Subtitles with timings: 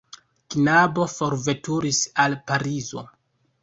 [0.53, 3.09] Knabo forveturis al Parizo.